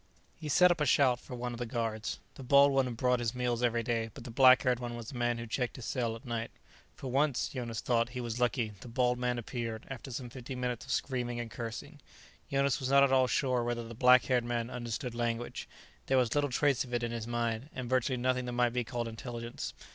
He 0.35 0.49
set 0.49 0.71
up 0.71 0.81
a 0.81 0.85
shout 0.87 1.19
for 1.19 1.35
one 1.35 1.53
of 1.53 1.59
the 1.59 1.65
guards. 1.67 2.17
The 2.33 2.41
bald 2.41 2.71
one 2.71 2.85
had 2.85 2.97
brought 2.97 3.19
his 3.19 3.35
meals 3.35 3.61
every 3.61 3.83
day, 3.83 4.09
but 4.15 4.23
the 4.23 4.31
black 4.31 4.63
haired 4.63 4.79
one 4.79 4.95
was 4.97 5.09
the 5.09 5.17
man 5.19 5.37
who 5.37 5.45
checked 5.45 5.75
his 5.75 5.85
cell 5.85 6.15
at 6.15 6.25
night. 6.25 6.49
For 6.95 7.11
once, 7.11 7.49
Jonas 7.49 7.81
thought, 7.81 8.09
he 8.09 8.19
was 8.19 8.39
lucky; 8.39 8.71
the 8.79 8.87
bald 8.87 9.19
man 9.19 9.37
appeared, 9.37 9.85
after 9.91 10.09
some 10.09 10.31
fifteen 10.31 10.59
minutes 10.59 10.85
of 10.87 10.91
screaming 10.91 11.39
and 11.39 11.51
cursing. 11.51 12.01
Jonas 12.49 12.79
was 12.79 12.89
not 12.89 13.03
at 13.03 13.11
all 13.13 13.27
sure 13.27 13.63
whether 13.63 13.87
the 13.87 13.93
black 13.93 14.23
haired 14.25 14.43
man 14.43 14.71
understood 14.71 15.13
language: 15.13 15.69
there 16.07 16.17
was 16.17 16.33
little 16.33 16.49
trace 16.49 16.83
of 16.83 16.95
it 16.95 17.03
in 17.03 17.11
his 17.11 17.27
mind, 17.27 17.69
and 17.71 17.87
virtually 17.87 18.17
nothing 18.17 18.45
that 18.45 18.53
might 18.53 18.73
be 18.73 18.83
called 18.83 19.07
intelligence. 19.07 19.71